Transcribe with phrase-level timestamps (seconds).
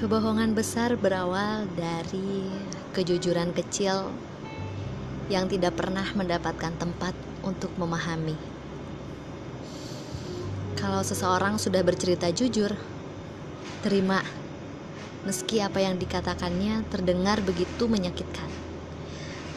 [0.00, 2.48] Kebohongan besar berawal dari
[2.96, 4.08] kejujuran kecil
[5.28, 7.12] yang tidak pernah mendapatkan tempat
[7.44, 8.32] untuk memahami.
[10.80, 12.72] Kalau seseorang sudah bercerita jujur,
[13.84, 14.24] terima,
[15.28, 18.48] meski apa yang dikatakannya terdengar begitu menyakitkan,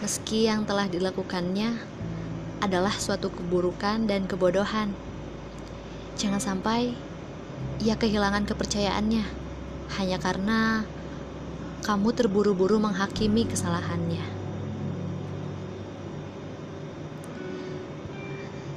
[0.03, 1.80] meski yang telah dilakukannya
[2.59, 4.91] adalah suatu keburukan dan kebodohan.
[6.20, 6.91] Jangan sampai
[7.80, 9.39] ia kehilangan kepercayaannya
[9.99, 10.87] hanya karena
[11.83, 14.23] kamu terburu-buru menghakimi kesalahannya.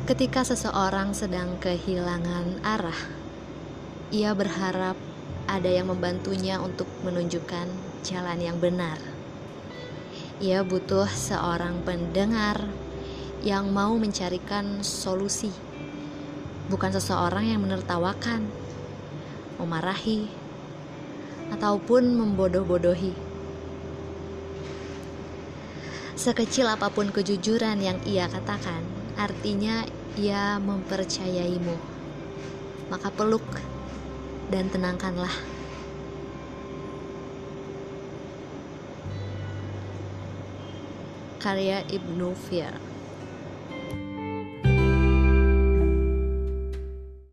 [0.07, 3.01] Ketika seseorang sedang kehilangan arah,
[4.15, 4.95] ia berharap
[5.51, 7.67] ada yang membantunya untuk menunjukkan
[8.07, 9.03] jalan yang benar.
[10.39, 12.71] Ia butuh seorang pendengar
[13.43, 15.51] yang mau mencarikan solusi,
[16.71, 18.47] bukan seseorang yang menertawakan,
[19.59, 20.31] memarahi,
[21.55, 23.15] ataupun membodoh-bodohi.
[26.17, 28.83] Sekecil apa pun kejujuran yang ia katakan,
[29.15, 29.85] artinya
[30.17, 31.77] ia mempercayaimu.
[32.89, 33.45] Maka peluk
[34.49, 35.33] dan tenangkanlah.
[41.37, 42.96] Karya Ibnu Fir